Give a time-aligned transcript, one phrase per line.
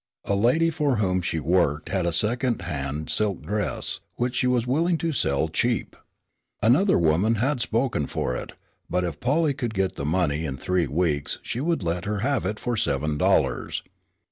[0.25, 4.65] A lady for whom she worked had a second hand silk dress, which she was
[4.65, 5.95] willing to sell cheap.
[6.59, 8.53] Another woman had spoken for it,
[8.89, 12.47] but if Polly could get the money in three weeks she would let her have
[12.47, 13.83] it for seven dollars.